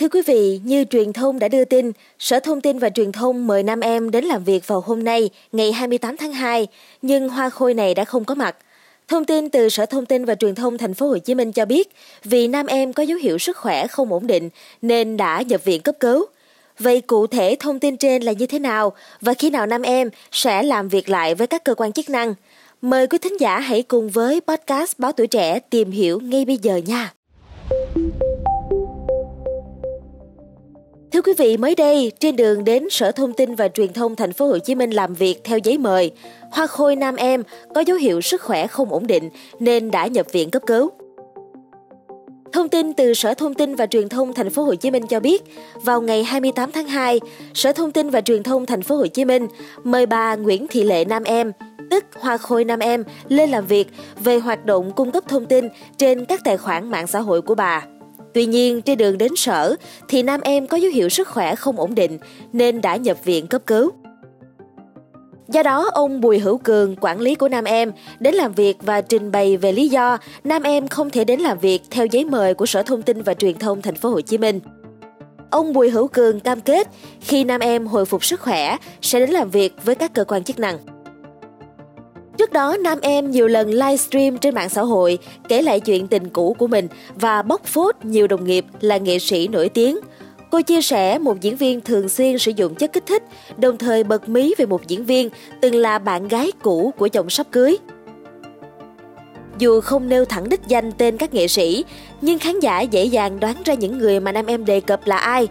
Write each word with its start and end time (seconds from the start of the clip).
Thưa 0.00 0.08
quý 0.08 0.22
vị, 0.26 0.60
như 0.64 0.84
truyền 0.84 1.12
thông 1.12 1.38
đã 1.38 1.48
đưa 1.48 1.64
tin, 1.64 1.92
Sở 2.18 2.40
Thông 2.40 2.60
tin 2.60 2.78
và 2.78 2.90
Truyền 2.90 3.12
thông 3.12 3.46
mời 3.46 3.62
nam 3.62 3.80
em 3.80 4.10
đến 4.10 4.24
làm 4.24 4.44
việc 4.44 4.66
vào 4.66 4.80
hôm 4.80 5.04
nay, 5.04 5.30
ngày 5.52 5.72
28 5.72 6.16
tháng 6.16 6.32
2, 6.32 6.66
nhưng 7.02 7.28
hoa 7.28 7.50
khôi 7.50 7.74
này 7.74 7.94
đã 7.94 8.04
không 8.04 8.24
có 8.24 8.34
mặt. 8.34 8.56
Thông 9.08 9.24
tin 9.24 9.50
từ 9.50 9.68
Sở 9.68 9.86
Thông 9.86 10.06
tin 10.06 10.24
và 10.24 10.34
Truyền 10.34 10.54
thông 10.54 10.78
Thành 10.78 10.94
phố 10.94 11.08
Hồ 11.08 11.18
Chí 11.18 11.34
Minh 11.34 11.52
cho 11.52 11.64
biết, 11.64 11.88
vì 12.24 12.48
nam 12.48 12.66
em 12.66 12.92
có 12.92 13.02
dấu 13.02 13.18
hiệu 13.18 13.38
sức 13.38 13.56
khỏe 13.56 13.86
không 13.86 14.12
ổn 14.12 14.26
định 14.26 14.48
nên 14.82 15.16
đã 15.16 15.42
nhập 15.42 15.64
viện 15.64 15.82
cấp 15.82 15.94
cứu. 16.00 16.26
Vậy 16.78 17.00
cụ 17.00 17.26
thể 17.26 17.56
thông 17.60 17.78
tin 17.78 17.96
trên 17.96 18.22
là 18.22 18.32
như 18.32 18.46
thế 18.46 18.58
nào 18.58 18.92
và 19.20 19.34
khi 19.34 19.50
nào 19.50 19.66
nam 19.66 19.82
em 19.82 20.08
sẽ 20.32 20.62
làm 20.62 20.88
việc 20.88 21.08
lại 21.08 21.34
với 21.34 21.46
các 21.46 21.64
cơ 21.64 21.74
quan 21.74 21.92
chức 21.92 22.10
năng? 22.10 22.34
Mời 22.82 23.06
quý 23.06 23.18
thính 23.18 23.40
giả 23.40 23.60
hãy 23.60 23.82
cùng 23.82 24.10
với 24.10 24.40
podcast 24.40 24.98
Báo 24.98 25.12
Tuổi 25.12 25.26
Trẻ 25.26 25.58
tìm 25.58 25.90
hiểu 25.90 26.20
ngay 26.20 26.44
bây 26.44 26.56
giờ 26.56 26.76
nha. 26.86 27.12
Thưa 31.20 31.32
quý 31.32 31.34
vị, 31.38 31.56
mới 31.56 31.74
đây 31.74 32.12
trên 32.20 32.36
đường 32.36 32.64
đến 32.64 32.90
Sở 32.90 33.12
Thông 33.12 33.32
tin 33.32 33.54
và 33.54 33.68
Truyền 33.68 33.92
thông 33.92 34.16
Thành 34.16 34.32
phố 34.32 34.46
Hồ 34.46 34.58
Chí 34.58 34.74
Minh 34.74 34.90
làm 34.90 35.14
việc 35.14 35.44
theo 35.44 35.58
giấy 35.58 35.78
mời, 35.78 36.10
Hoa 36.52 36.66
Khôi 36.66 36.96
nam 36.96 37.16
em 37.16 37.42
có 37.74 37.80
dấu 37.80 37.96
hiệu 37.96 38.20
sức 38.20 38.42
khỏe 38.42 38.66
không 38.66 38.92
ổn 38.92 39.06
định 39.06 39.30
nên 39.58 39.90
đã 39.90 40.06
nhập 40.06 40.26
viện 40.32 40.50
cấp 40.50 40.62
cứu. 40.66 40.90
Thông 42.52 42.68
tin 42.68 42.92
từ 42.92 43.14
Sở 43.14 43.34
Thông 43.34 43.54
tin 43.54 43.74
và 43.74 43.86
Truyền 43.86 44.08
thông 44.08 44.32
Thành 44.32 44.50
phố 44.50 44.62
Hồ 44.62 44.74
Chí 44.74 44.90
Minh 44.90 45.06
cho 45.06 45.20
biết, 45.20 45.42
vào 45.74 46.00
ngày 46.00 46.24
28 46.24 46.72
tháng 46.72 46.88
2, 46.88 47.20
Sở 47.54 47.72
Thông 47.72 47.92
tin 47.92 48.10
và 48.10 48.20
Truyền 48.20 48.42
thông 48.42 48.66
Thành 48.66 48.82
phố 48.82 48.96
Hồ 48.96 49.06
Chí 49.06 49.24
Minh 49.24 49.46
mời 49.84 50.06
bà 50.06 50.34
Nguyễn 50.34 50.66
Thị 50.68 50.84
Lệ 50.84 51.04
Nam 51.04 51.24
Em, 51.24 51.52
tức 51.90 52.04
Hoa 52.20 52.36
Khôi 52.36 52.64
Nam 52.64 52.78
Em, 52.78 53.04
lên 53.28 53.50
làm 53.50 53.66
việc 53.66 53.88
về 54.24 54.38
hoạt 54.38 54.64
động 54.64 54.92
cung 54.92 55.10
cấp 55.10 55.24
thông 55.28 55.46
tin 55.46 55.68
trên 55.98 56.24
các 56.24 56.40
tài 56.44 56.56
khoản 56.56 56.90
mạng 56.90 57.06
xã 57.06 57.20
hội 57.20 57.42
của 57.42 57.54
bà. 57.54 57.86
Tuy 58.34 58.46
nhiên, 58.46 58.82
trên 58.82 58.98
đường 58.98 59.18
đến 59.18 59.36
sở 59.36 59.76
thì 60.08 60.22
nam 60.22 60.40
em 60.40 60.66
có 60.66 60.76
dấu 60.76 60.90
hiệu 60.90 61.08
sức 61.08 61.28
khỏe 61.28 61.54
không 61.54 61.76
ổn 61.76 61.94
định 61.94 62.18
nên 62.52 62.80
đã 62.80 62.96
nhập 62.96 63.16
viện 63.24 63.46
cấp 63.46 63.62
cứu. 63.66 63.90
Do 65.48 65.62
đó, 65.62 65.90
ông 65.92 66.20
Bùi 66.20 66.38
Hữu 66.38 66.58
Cường, 66.58 66.96
quản 67.00 67.20
lý 67.20 67.34
của 67.34 67.48
Nam 67.48 67.64
Em, 67.64 67.92
đến 68.20 68.34
làm 68.34 68.52
việc 68.52 68.76
và 68.80 69.00
trình 69.00 69.32
bày 69.32 69.56
về 69.56 69.72
lý 69.72 69.88
do 69.88 70.18
Nam 70.44 70.62
Em 70.62 70.88
không 70.88 71.10
thể 71.10 71.24
đến 71.24 71.40
làm 71.40 71.58
việc 71.58 71.82
theo 71.90 72.06
giấy 72.06 72.24
mời 72.24 72.54
của 72.54 72.66
Sở 72.66 72.82
Thông 72.82 73.02
tin 73.02 73.22
và 73.22 73.34
Truyền 73.34 73.58
thông 73.58 73.82
Thành 73.82 73.94
phố 73.94 74.10
Hồ 74.10 74.20
Chí 74.20 74.38
Minh. 74.38 74.60
Ông 75.50 75.72
Bùi 75.72 75.90
Hữu 75.90 76.08
Cường 76.08 76.40
cam 76.40 76.60
kết 76.60 76.88
khi 77.20 77.44
Nam 77.44 77.60
Em 77.60 77.86
hồi 77.86 78.04
phục 78.04 78.24
sức 78.24 78.40
khỏe 78.40 78.76
sẽ 79.02 79.20
đến 79.20 79.30
làm 79.30 79.50
việc 79.50 79.74
với 79.84 79.94
các 79.94 80.14
cơ 80.14 80.24
quan 80.24 80.44
chức 80.44 80.58
năng. 80.58 80.78
Trước 82.40 82.52
đó, 82.52 82.76
nam 82.76 82.98
em 83.02 83.30
nhiều 83.30 83.46
lần 83.46 83.70
livestream 83.70 84.38
trên 84.38 84.54
mạng 84.54 84.68
xã 84.68 84.82
hội 84.82 85.18
kể 85.48 85.62
lại 85.62 85.80
chuyện 85.80 86.08
tình 86.08 86.28
cũ 86.28 86.56
của 86.58 86.66
mình 86.66 86.88
và 87.14 87.42
bóc 87.42 87.64
phốt 87.64 87.94
nhiều 88.02 88.26
đồng 88.26 88.44
nghiệp 88.44 88.64
là 88.80 88.96
nghệ 88.96 89.18
sĩ 89.18 89.48
nổi 89.48 89.68
tiếng. 89.68 89.98
Cô 90.50 90.60
chia 90.60 90.82
sẻ 90.82 91.18
một 91.18 91.40
diễn 91.40 91.56
viên 91.56 91.80
thường 91.80 92.08
xuyên 92.08 92.38
sử 92.38 92.52
dụng 92.56 92.74
chất 92.74 92.92
kích 92.92 93.06
thích, 93.06 93.22
đồng 93.56 93.78
thời 93.78 94.04
bật 94.04 94.28
mí 94.28 94.54
về 94.58 94.66
một 94.66 94.88
diễn 94.88 95.04
viên 95.04 95.30
từng 95.60 95.74
là 95.74 95.98
bạn 95.98 96.28
gái 96.28 96.52
cũ 96.62 96.92
của 96.98 97.08
chồng 97.08 97.30
sắp 97.30 97.46
cưới. 97.52 97.76
Dù 99.58 99.80
không 99.80 100.08
nêu 100.08 100.24
thẳng 100.24 100.48
đích 100.48 100.60
danh 100.68 100.92
tên 100.92 101.16
các 101.16 101.34
nghệ 101.34 101.48
sĩ, 101.48 101.84
nhưng 102.20 102.38
khán 102.38 102.60
giả 102.60 102.80
dễ 102.80 103.04
dàng 103.04 103.40
đoán 103.40 103.56
ra 103.64 103.74
những 103.74 103.98
người 103.98 104.20
mà 104.20 104.32
nam 104.32 104.46
em 104.46 104.64
đề 104.64 104.80
cập 104.80 105.06
là 105.06 105.16
ai. 105.16 105.48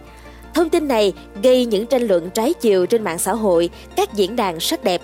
Thông 0.54 0.70
tin 0.70 0.88
này 0.88 1.12
gây 1.42 1.66
những 1.66 1.86
tranh 1.86 2.02
luận 2.02 2.30
trái 2.30 2.52
chiều 2.52 2.86
trên 2.86 3.04
mạng 3.04 3.18
xã 3.18 3.32
hội, 3.32 3.70
các 3.96 4.14
diễn 4.14 4.36
đàn 4.36 4.60
sắc 4.60 4.84
đẹp. 4.84 5.00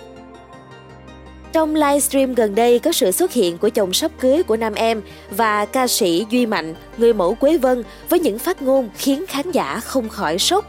Trong 1.57 1.75
livestream 1.75 2.33
gần 2.33 2.55
đây 2.55 2.79
có 2.79 2.91
sự 2.91 3.11
xuất 3.11 3.33
hiện 3.33 3.57
của 3.57 3.69
chồng 3.69 3.93
sắp 3.93 4.11
cưới 4.19 4.43
của 4.43 4.57
nam 4.57 4.73
em 4.73 5.01
và 5.31 5.65
ca 5.65 5.87
sĩ 5.87 6.25
Duy 6.29 6.45
Mạnh, 6.45 6.75
người 6.97 7.13
mẫu 7.13 7.35
Quế 7.35 7.57
Vân 7.57 7.83
với 8.09 8.19
những 8.19 8.39
phát 8.39 8.61
ngôn 8.61 8.89
khiến 8.97 9.25
khán 9.27 9.51
giả 9.51 9.79
không 9.79 10.09
khỏi 10.09 10.39
sốc. 10.39 10.65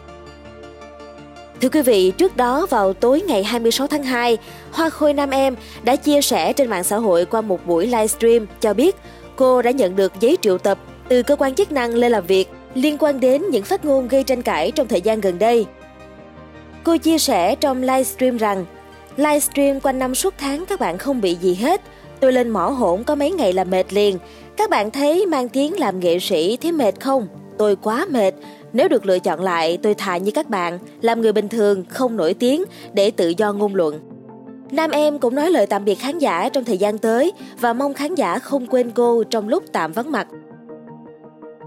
Thưa 1.60 1.68
quý 1.68 1.82
vị, 1.82 2.12
trước 2.18 2.36
đó 2.36 2.66
vào 2.70 2.92
tối 2.92 3.20
ngày 3.20 3.44
26 3.44 3.86
tháng 3.86 4.02
2, 4.02 4.38
Hoa 4.72 4.90
Khôi 4.90 5.12
Nam 5.12 5.30
Em 5.30 5.56
đã 5.82 5.96
chia 5.96 6.20
sẻ 6.20 6.52
trên 6.52 6.70
mạng 6.70 6.84
xã 6.84 6.96
hội 6.96 7.24
qua 7.24 7.40
một 7.40 7.66
buổi 7.66 7.86
livestream 7.86 8.46
cho 8.60 8.74
biết 8.74 8.96
cô 9.36 9.62
đã 9.62 9.70
nhận 9.70 9.96
được 9.96 10.12
giấy 10.20 10.36
triệu 10.42 10.58
tập 10.58 10.78
từ 11.08 11.22
cơ 11.22 11.36
quan 11.36 11.54
chức 11.54 11.72
năng 11.72 11.94
lên 11.94 12.12
làm 12.12 12.26
việc 12.26 12.48
liên 12.74 12.98
quan 12.98 13.20
đến 13.20 13.42
những 13.50 13.64
phát 13.64 13.84
ngôn 13.84 14.08
gây 14.08 14.22
tranh 14.22 14.42
cãi 14.42 14.70
trong 14.70 14.88
thời 14.88 15.00
gian 15.00 15.20
gần 15.20 15.38
đây. 15.38 15.66
Cô 16.84 16.96
chia 16.96 17.18
sẻ 17.18 17.54
trong 17.54 17.82
livestream 17.82 18.36
rằng 18.36 18.64
Livestream 19.18 19.80
quanh 19.80 19.98
năm 19.98 20.14
suốt 20.14 20.34
tháng 20.38 20.66
các 20.66 20.80
bạn 20.80 20.98
không 20.98 21.20
bị 21.20 21.34
gì 21.34 21.54
hết. 21.54 21.80
Tôi 22.20 22.32
lên 22.32 22.50
mỏ 22.50 22.68
hỗn 22.68 23.04
có 23.04 23.14
mấy 23.14 23.30
ngày 23.30 23.52
là 23.52 23.64
mệt 23.64 23.92
liền. 23.92 24.18
Các 24.56 24.70
bạn 24.70 24.90
thấy 24.90 25.26
mang 25.26 25.48
tiếng 25.48 25.78
làm 25.78 26.00
nghệ 26.00 26.18
sĩ 26.18 26.56
thấy 26.56 26.72
mệt 26.72 27.00
không? 27.00 27.28
Tôi 27.58 27.76
quá 27.76 28.06
mệt. 28.10 28.34
Nếu 28.72 28.88
được 28.88 29.06
lựa 29.06 29.18
chọn 29.18 29.40
lại, 29.40 29.78
tôi 29.82 29.94
thà 29.94 30.16
như 30.16 30.30
các 30.30 30.48
bạn, 30.48 30.78
làm 31.00 31.20
người 31.20 31.32
bình 31.32 31.48
thường, 31.48 31.84
không 31.88 32.16
nổi 32.16 32.34
tiếng, 32.34 32.64
để 32.92 33.10
tự 33.10 33.32
do 33.36 33.52
ngôn 33.52 33.74
luận. 33.74 34.00
Nam 34.70 34.90
em 34.90 35.18
cũng 35.18 35.34
nói 35.34 35.50
lời 35.50 35.66
tạm 35.66 35.84
biệt 35.84 35.94
khán 35.94 36.18
giả 36.18 36.48
trong 36.48 36.64
thời 36.64 36.78
gian 36.78 36.98
tới 36.98 37.32
và 37.60 37.72
mong 37.72 37.94
khán 37.94 38.14
giả 38.14 38.38
không 38.38 38.66
quên 38.66 38.90
cô 38.90 39.24
trong 39.24 39.48
lúc 39.48 39.64
tạm 39.72 39.92
vắng 39.92 40.12
mặt. 40.12 40.26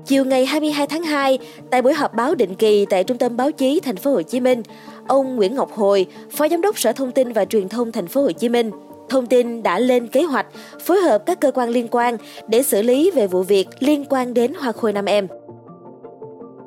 Chiều 0.06 0.26
ngày 0.26 0.46
22 0.46 0.88
tháng 0.88 1.04
2, 1.04 1.40
tại 1.70 1.82
buổi 1.82 1.94
họp 1.94 2.14
báo 2.14 2.36
định 2.36 2.56
kỳ 2.56 2.86
tại 2.86 3.04
Trung 3.04 3.18
tâm 3.18 3.38
Báo 3.38 3.52
chí 3.52 3.80
Thành 3.80 3.96
phố 3.96 4.12
Hồ 4.12 4.22
Chí 4.22 4.40
Minh, 4.40 4.64
ông 5.08 5.36
Nguyễn 5.36 5.56
Ngọc 5.56 5.72
Hồi, 5.72 6.06
Phó 6.30 6.48
Giám 6.48 6.62
đốc 6.62 6.80
Sở 6.80 6.92
Thông 6.92 7.12
tin 7.12 7.34
và 7.34 7.46
Truyền 7.46 7.70
thông 7.70 7.92
Thành 7.92 8.08
phố 8.08 8.22
Hồ 8.22 8.32
Chí 8.32 8.50
Minh, 8.50 8.72
thông 9.10 9.26
tin 9.26 9.64
đã 9.64 9.80
lên 9.80 10.08
kế 10.08 10.24
hoạch 10.24 10.46
phối 10.80 10.98
hợp 11.02 11.26
các 11.26 11.40
cơ 11.40 11.52
quan 11.52 11.70
liên 11.70 11.88
quan 11.92 12.18
để 12.48 12.64
xử 12.64 12.82
lý 12.82 13.12
về 13.12 13.28
vụ 13.28 13.44
việc 13.44 13.68
liên 13.80 14.06
quan 14.10 14.34
đến 14.34 14.54
Hoa 14.54 14.72
Khôi 14.72 14.94
Nam 14.94 15.06
Em. 15.06 15.28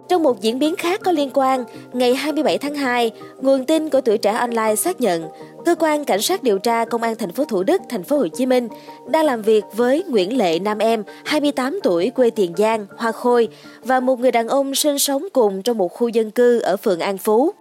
Trong 0.09 0.22
một 0.22 0.41
diễn 0.41 0.59
biến 0.59 0.77
khác 0.77 1.00
có 1.05 1.12
liên 1.12 1.31
quan, 1.34 1.65
ngày 1.93 2.15
27 2.15 2.59
tháng 2.59 2.75
2, 2.75 3.11
nguồn 3.41 3.65
tin 3.65 3.91
của 3.91 4.00
tuổi 4.00 4.19
trẻ 4.19 4.33
online 4.33 4.77
xác 4.77 5.01
nhận 5.01 5.25
cơ 5.65 5.75
quan 5.78 6.05
cảnh 6.05 6.22
sát 6.22 6.43
điều 6.43 6.59
tra 6.59 6.84
công 6.84 7.03
an 7.03 7.15
thành 7.16 7.33
phố 7.33 7.45
Thủ 7.45 7.62
Đức, 7.62 7.81
thành 7.89 8.03
phố 8.03 8.19
Hồ 8.19 8.28
Chí 8.28 8.47
Minh 8.47 8.69
đang 9.09 9.25
làm 9.25 9.43
việc 9.43 9.65
với 9.72 10.05
Nguyễn 10.09 10.39
Lệ 10.39 10.59
Nam 10.59 10.78
Em, 10.78 11.05
28 11.25 11.81
tuổi 11.83 12.11
quê 12.11 12.31
Tiền 12.31 12.53
Giang, 12.56 12.87
Hoa 12.97 13.12
Khôi 13.12 13.49
và 13.83 14.01
một 14.01 14.21
người 14.21 14.33
đàn 14.33 14.49
ông 14.49 14.75
sinh 14.75 14.99
sống 14.99 15.27
cùng 15.33 15.62
trong 15.62 15.78
một 15.78 15.93
khu 15.93 16.09
dân 16.09 16.31
cư 16.31 16.61
ở 16.61 16.77
phường 16.77 17.01
An 17.01 17.19
Phú. 17.19 17.53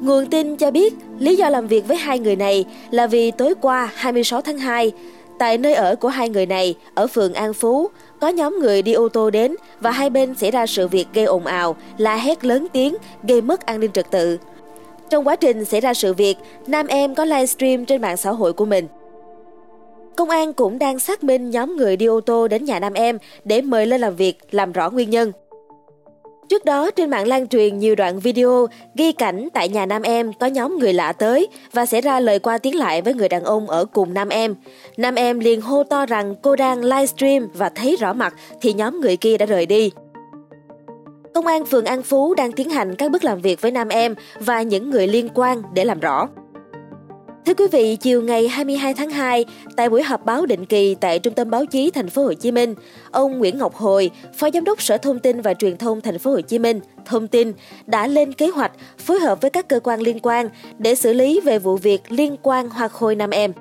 Nguồn 0.00 0.26
tin 0.26 0.56
cho 0.56 0.70
biết 0.70 0.94
lý 1.18 1.36
do 1.36 1.48
làm 1.48 1.66
việc 1.66 1.88
với 1.88 1.96
hai 1.96 2.18
người 2.18 2.36
này 2.36 2.64
là 2.90 3.06
vì 3.06 3.30
tối 3.30 3.54
qua 3.60 3.90
26 3.94 4.40
tháng 4.40 4.58
2, 4.58 4.92
tại 5.38 5.58
nơi 5.58 5.74
ở 5.74 5.96
của 5.96 6.08
hai 6.08 6.28
người 6.28 6.46
này 6.46 6.74
ở 6.94 7.06
phường 7.06 7.34
An 7.34 7.54
Phú, 7.54 7.90
có 8.20 8.28
nhóm 8.28 8.58
người 8.60 8.82
đi 8.82 8.92
ô 8.92 9.08
tô 9.08 9.30
đến 9.30 9.54
và 9.80 9.90
hai 9.90 10.10
bên 10.10 10.34
xảy 10.34 10.50
ra 10.50 10.66
sự 10.66 10.88
việc 10.88 11.06
gây 11.14 11.24
ồn 11.24 11.46
ào, 11.46 11.76
la 11.98 12.16
hét 12.16 12.44
lớn 12.44 12.66
tiếng, 12.72 12.96
gây 13.22 13.40
mất 13.40 13.66
an 13.66 13.80
ninh 13.80 13.92
trật 13.92 14.10
tự. 14.10 14.38
Trong 15.10 15.26
quá 15.26 15.36
trình 15.36 15.64
xảy 15.64 15.80
ra 15.80 15.94
sự 15.94 16.14
việc, 16.14 16.36
nam 16.66 16.86
em 16.86 17.14
có 17.14 17.24
livestream 17.24 17.84
trên 17.84 18.00
mạng 18.00 18.16
xã 18.16 18.30
hội 18.30 18.52
của 18.52 18.64
mình. 18.64 18.86
Công 20.16 20.30
an 20.30 20.52
cũng 20.52 20.78
đang 20.78 20.98
xác 20.98 21.24
minh 21.24 21.50
nhóm 21.50 21.76
người 21.76 21.96
đi 21.96 22.06
ô 22.06 22.20
tô 22.20 22.48
đến 22.48 22.64
nhà 22.64 22.80
nam 22.80 22.92
em 22.92 23.18
để 23.44 23.62
mời 23.62 23.86
lên 23.86 24.00
làm 24.00 24.16
việc, 24.16 24.38
làm 24.50 24.72
rõ 24.72 24.90
nguyên 24.90 25.10
nhân. 25.10 25.32
Trước 26.52 26.64
đó, 26.64 26.90
trên 26.90 27.10
mạng 27.10 27.26
lan 27.26 27.48
truyền 27.48 27.78
nhiều 27.78 27.94
đoạn 27.94 28.18
video 28.18 28.66
ghi 28.94 29.12
cảnh 29.12 29.48
tại 29.52 29.68
nhà 29.68 29.86
nam 29.86 30.02
em 30.02 30.32
có 30.32 30.46
nhóm 30.46 30.78
người 30.78 30.92
lạ 30.92 31.12
tới 31.12 31.48
và 31.72 31.86
sẽ 31.86 32.00
ra 32.00 32.20
lời 32.20 32.38
qua 32.38 32.58
tiếng 32.58 32.78
lại 32.78 33.02
với 33.02 33.14
người 33.14 33.28
đàn 33.28 33.44
ông 33.44 33.70
ở 33.70 33.84
cùng 33.84 34.14
nam 34.14 34.28
em. 34.28 34.54
Nam 34.96 35.14
em 35.14 35.38
liền 35.38 35.60
hô 35.60 35.84
to 35.84 36.06
rằng 36.06 36.34
cô 36.42 36.56
đang 36.56 36.84
livestream 36.84 37.48
và 37.54 37.68
thấy 37.68 37.96
rõ 37.96 38.12
mặt 38.12 38.34
thì 38.60 38.72
nhóm 38.72 39.00
người 39.00 39.16
kia 39.16 39.36
đã 39.36 39.46
rời 39.46 39.66
đi. 39.66 39.90
Công 41.34 41.46
an 41.46 41.66
phường 41.66 41.84
An 41.84 42.02
Phú 42.02 42.34
đang 42.34 42.52
tiến 42.52 42.70
hành 42.70 42.94
các 42.94 43.10
bước 43.10 43.24
làm 43.24 43.40
việc 43.40 43.60
với 43.60 43.70
nam 43.70 43.88
em 43.88 44.14
và 44.40 44.62
những 44.62 44.90
người 44.90 45.06
liên 45.06 45.28
quan 45.34 45.62
để 45.74 45.84
làm 45.84 46.00
rõ. 46.00 46.28
Thưa 47.46 47.54
quý 47.54 47.64
vị, 47.72 47.96
chiều 47.96 48.22
ngày 48.22 48.48
22 48.48 48.94
tháng 48.94 49.10
2, 49.10 49.44
tại 49.76 49.88
buổi 49.88 50.02
họp 50.02 50.24
báo 50.24 50.46
định 50.46 50.66
kỳ 50.66 50.94
tại 50.94 51.18
Trung 51.18 51.34
tâm 51.34 51.50
Báo 51.50 51.66
chí 51.66 51.90
Thành 51.90 52.10
phố 52.10 52.24
Hồ 52.24 52.32
Chí 52.32 52.52
Minh, 52.52 52.74
ông 53.10 53.38
Nguyễn 53.38 53.58
Ngọc 53.58 53.74
Hồi, 53.74 54.10
Phó 54.34 54.50
Giám 54.50 54.64
đốc 54.64 54.82
Sở 54.82 54.98
Thông 54.98 55.18
tin 55.18 55.40
và 55.40 55.54
Truyền 55.54 55.76
thông 55.76 56.00
Thành 56.00 56.18
phố 56.18 56.30
Hồ 56.30 56.40
Chí 56.40 56.58
Minh, 56.58 56.80
thông 57.04 57.28
tin 57.28 57.52
đã 57.86 58.06
lên 58.06 58.32
kế 58.32 58.48
hoạch 58.48 58.72
phối 58.98 59.20
hợp 59.20 59.40
với 59.40 59.50
các 59.50 59.68
cơ 59.68 59.80
quan 59.80 60.00
liên 60.00 60.18
quan 60.18 60.48
để 60.78 60.94
xử 60.94 61.12
lý 61.12 61.40
về 61.40 61.58
vụ 61.58 61.76
việc 61.76 62.12
liên 62.12 62.36
quan 62.42 62.70
Hoa 62.70 62.88
Khôi 62.88 63.14
Nam 63.14 63.30
Em. 63.30 63.52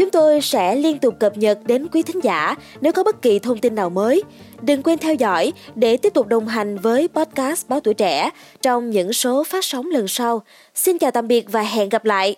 Chúng 0.00 0.10
tôi 0.10 0.40
sẽ 0.40 0.74
liên 0.74 0.98
tục 0.98 1.14
cập 1.20 1.36
nhật 1.36 1.58
đến 1.66 1.88
quý 1.92 2.02
thính 2.02 2.20
giả 2.24 2.54
nếu 2.80 2.92
có 2.92 3.04
bất 3.04 3.22
kỳ 3.22 3.38
thông 3.38 3.58
tin 3.58 3.74
nào 3.74 3.90
mới. 3.90 4.22
Đừng 4.62 4.82
quên 4.82 4.98
theo 4.98 5.14
dõi 5.14 5.52
để 5.74 5.96
tiếp 5.96 6.14
tục 6.14 6.26
đồng 6.26 6.48
hành 6.48 6.78
với 6.78 7.08
podcast 7.08 7.68
Báo 7.68 7.80
Tuổi 7.80 7.94
Trẻ 7.94 8.30
trong 8.62 8.90
những 8.90 9.12
số 9.12 9.44
phát 9.44 9.64
sóng 9.64 9.86
lần 9.86 10.08
sau. 10.08 10.42
Xin 10.74 10.98
chào 10.98 11.10
tạm 11.10 11.28
biệt 11.28 11.46
và 11.52 11.62
hẹn 11.62 11.88
gặp 11.88 12.04
lại! 12.04 12.36